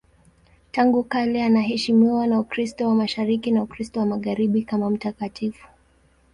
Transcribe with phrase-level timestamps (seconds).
[0.71, 5.67] Tangu kale anaheshimiwa na Ukristo wa Mashariki na Ukristo wa Magharibi kama mtakatifu.